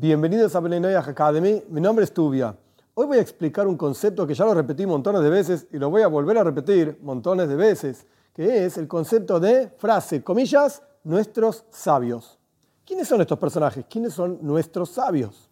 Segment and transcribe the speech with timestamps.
[0.00, 1.60] Bienvenidos a Benenoyah Academy.
[1.70, 2.56] Mi nombre es Tubia.
[2.94, 5.90] Hoy voy a explicar un concepto que ya lo repetí montones de veces y lo
[5.90, 10.84] voy a volver a repetir montones de veces, que es el concepto de frase, comillas,
[11.02, 12.38] nuestros sabios.
[12.84, 13.86] ¿Quiénes son estos personajes?
[13.90, 15.50] ¿Quiénes son nuestros sabios?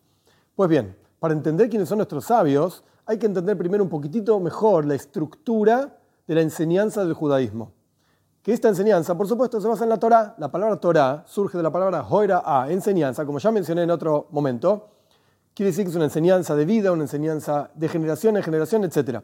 [0.54, 4.86] Pues bien, para entender quiénes son nuestros sabios, hay que entender primero un poquitito mejor
[4.86, 7.72] la estructura de la enseñanza del judaísmo
[8.46, 10.36] que esta enseñanza, por supuesto, se basa en la Torah.
[10.38, 14.28] La palabra Torah surge de la palabra Hoira a, enseñanza, como ya mencioné en otro
[14.30, 14.86] momento.
[15.52, 19.19] Quiere decir que es una enseñanza de vida, una enseñanza de generación en generación, etc.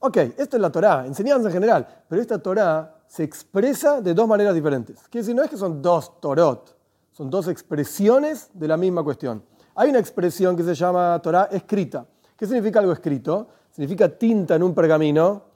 [0.00, 4.28] Ok, esto es la Torah, enseñanza en general, pero esta Torah se expresa de dos
[4.28, 4.98] maneras diferentes.
[5.08, 6.76] Quiere decir, no es que son dos Torot,
[7.12, 9.42] son dos expresiones de la misma cuestión.
[9.74, 12.04] Hay una expresión que se llama Torah escrita.
[12.36, 13.48] ¿Qué significa algo escrito?
[13.70, 15.55] Significa tinta en un pergamino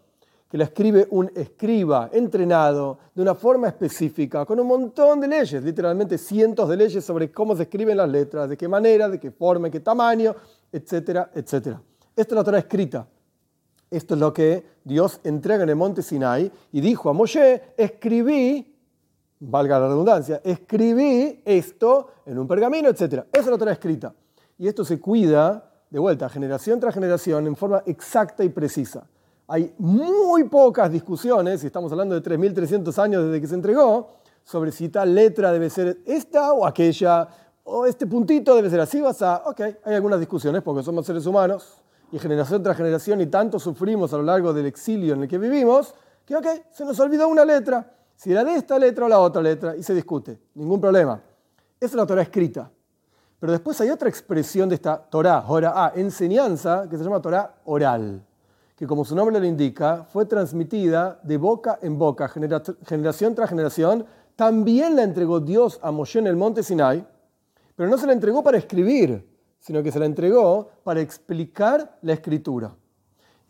[0.50, 5.62] que la escribe un escriba entrenado de una forma específica, con un montón de leyes,
[5.62, 9.30] literalmente cientos de leyes sobre cómo se escriben las letras, de qué manera, de qué
[9.30, 10.34] forma, qué tamaño,
[10.72, 11.80] etcétera, etcétera.
[12.16, 13.06] Esto es la Torah escrita.
[13.88, 18.76] Esto es lo que Dios entrega en el monte Sinai y dijo a Moshe, escribí,
[19.38, 23.24] valga la redundancia, escribí esto en un pergamino, etcétera.
[23.32, 24.12] Esa es la Torah escrita.
[24.58, 29.06] Y esto se cuida, de vuelta, generación tras generación, en forma exacta y precisa
[29.50, 34.12] hay muy pocas discusiones, y estamos hablando de 3.300 años desde que se entregó,
[34.44, 37.26] sobre si tal letra debe ser esta o aquella,
[37.64, 41.26] o este puntito debe ser así, vas a, ok, hay algunas discusiones porque somos seres
[41.26, 45.28] humanos y generación tras generación y tanto sufrimos a lo largo del exilio en el
[45.28, 49.08] que vivimos, que ok, se nos olvidó una letra, si era de esta letra o
[49.08, 51.20] la otra letra, y se discute, ningún problema.
[51.80, 52.70] Es la Torah escrita.
[53.40, 58.22] Pero después hay otra expresión de esta Torah, Torah, enseñanza, que se llama Torah oral
[58.80, 64.06] que como su nombre lo indica, fue transmitida de boca en boca, generación tras generación,
[64.36, 67.06] también la entregó Dios a Moshe en el monte Sinai,
[67.76, 72.14] pero no se la entregó para escribir, sino que se la entregó para explicar la
[72.14, 72.74] escritura.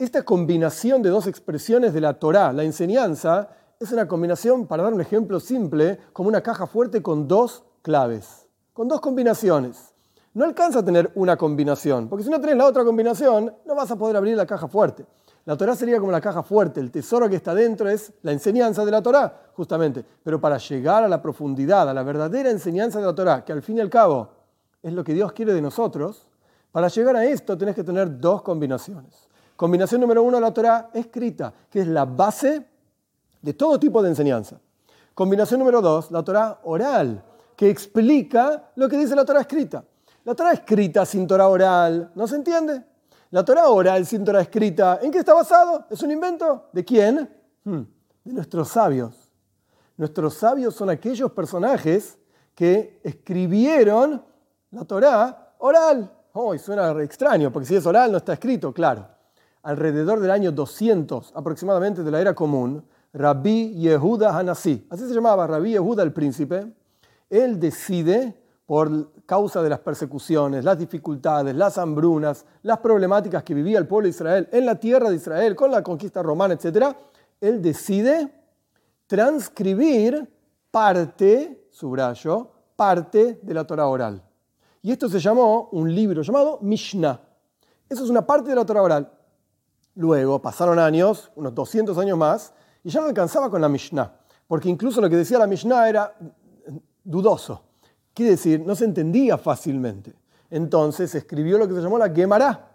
[0.01, 4.93] Esta combinación de dos expresiones de la Torá, la enseñanza, es una combinación, para dar
[4.93, 9.95] un ejemplo simple, como una caja fuerte con dos claves, con dos combinaciones.
[10.33, 13.91] No alcanza a tener una combinación, porque si no tenés la otra combinación, no vas
[13.91, 15.05] a poder abrir la caja fuerte.
[15.45, 18.85] La Torah sería como la caja fuerte, el tesoro que está dentro es la enseñanza
[18.85, 20.05] de la Torah, justamente.
[20.23, 23.63] Pero para llegar a la profundidad, a la verdadera enseñanza de la Torah, que al
[23.63, 24.29] fin y al cabo
[24.83, 26.29] es lo que Dios quiere de nosotros,
[26.71, 29.29] para llegar a esto tenés que tener dos combinaciones.
[29.57, 32.65] Combinación número uno, la Torah escrita, que es la base
[33.43, 34.61] de todo tipo de enseñanza.
[35.13, 37.25] Combinación número dos, la Torah oral,
[37.57, 39.85] que explica lo que dice la Torah escrita.
[40.31, 42.85] La Torah escrita sin Torah oral, ¿no se entiende?
[43.33, 45.87] La Torah oral sin Torah escrita, ¿en qué está basado?
[45.91, 46.69] ¿Es un invento?
[46.73, 47.29] ¿De quién?
[47.65, 47.81] Hmm,
[48.23, 49.13] de nuestros sabios.
[49.97, 52.17] Nuestros sabios son aquellos personajes
[52.55, 54.25] que escribieron
[54.71, 56.09] la Torah oral.
[56.33, 59.09] Oh, suena extraño, porque si es oral no está escrito, claro.
[59.65, 65.49] Alrededor del año 200 aproximadamente de la era común, Rabbi Yehuda Hanassi, así se llamaba
[65.49, 66.73] Rabbi Yehuda el príncipe,
[67.29, 68.40] él decide
[68.71, 74.05] por causa de las persecuciones, las dificultades, las hambrunas, las problemáticas que vivía el pueblo
[74.05, 76.95] de Israel en la tierra de Israel con la conquista romana, etc.,
[77.41, 78.33] él decide
[79.09, 80.33] transcribir
[80.71, 84.23] parte, subrayo, parte de la Torah oral.
[84.83, 87.21] Y esto se llamó un libro llamado Mishnah.
[87.89, 89.13] Eso es una parte de la Torah oral.
[89.97, 92.53] Luego pasaron años, unos 200 años más,
[92.85, 94.15] y ya no alcanzaba con la Mishnah,
[94.47, 96.17] porque incluso lo que decía la Mishnah era
[97.03, 97.65] dudoso
[98.15, 100.15] Quiere decir, no se entendía fácilmente.
[100.51, 102.69] Entonces escribió lo que se llamó la Gemara.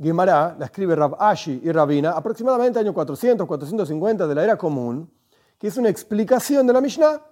[0.00, 5.10] Gemara la escribe Rab Ashi y Rabina aproximadamente año 400, 450 de la era común,
[5.58, 7.22] que es una explicación de la Mishnah.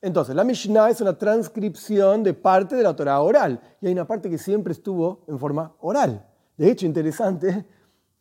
[0.00, 4.06] Entonces, la Mishnah es una transcripción de parte de la Torah oral, y hay una
[4.06, 6.24] parte que siempre estuvo en forma oral.
[6.56, 7.66] De hecho, interesante,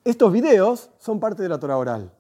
[0.04, 2.12] estos videos son parte de la Torah oral.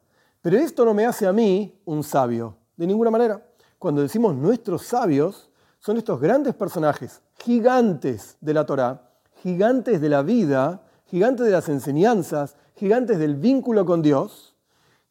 [0.41, 3.43] Pero esto no me hace a mí un sabio, de ninguna manera.
[3.79, 5.46] Cuando decimos nuestros sabios,
[5.79, 9.11] son estos grandes personajes, gigantes de la Torá,
[9.41, 14.55] gigantes de la vida, gigantes de las enseñanzas, gigantes del vínculo con Dios,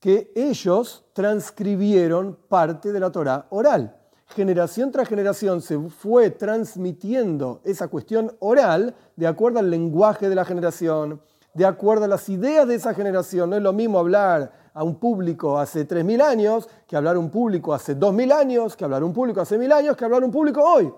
[0.00, 3.96] que ellos transcribieron parte de la Torá oral.
[4.29, 10.44] Generación tras generación se fue transmitiendo esa cuestión oral de acuerdo al lenguaje de la
[10.44, 11.20] generación,
[11.55, 13.50] de acuerdo a las ideas de esa generación.
[13.50, 17.31] No es lo mismo hablar a un público hace 3.000 años que hablar a un
[17.31, 20.26] público hace 2.000 años, que hablar a un público hace 1.000 años, que hablar a
[20.26, 20.93] un público hoy.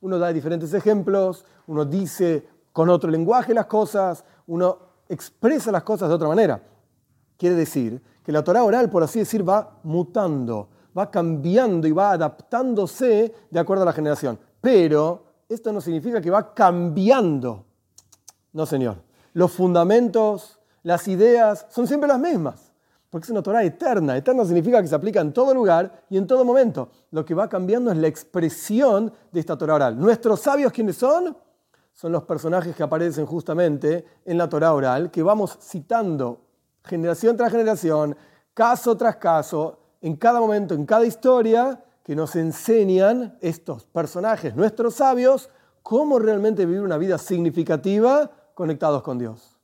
[0.00, 4.78] Uno da diferentes ejemplos, uno dice con otro lenguaje las cosas, uno
[5.08, 6.60] expresa las cosas de otra manera.
[7.36, 10.68] Quiere decir que la Torah oral, por así decir, va mutando,
[10.98, 14.40] va cambiando y va adaptándose de acuerdo a la generación.
[14.60, 17.64] Pero esto no significa que va cambiando.
[18.52, 18.96] No, Señor.
[19.34, 22.69] Los fundamentos, las ideas son siempre las mismas.
[23.10, 24.16] Porque es una Torah eterna.
[24.16, 26.90] Eterna significa que se aplica en todo lugar y en todo momento.
[27.10, 29.98] Lo que va cambiando es la expresión de esta Torah oral.
[29.98, 31.36] ¿Nuestros sabios quiénes son?
[31.92, 36.40] Son los personajes que aparecen justamente en la Torah oral, que vamos citando
[36.84, 38.16] generación tras generación,
[38.54, 44.94] caso tras caso, en cada momento, en cada historia, que nos enseñan estos personajes, nuestros
[44.94, 45.50] sabios,
[45.82, 49.59] cómo realmente vivir una vida significativa conectados con Dios.